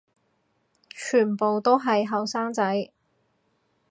[0.89, 2.89] 全部都係後生仔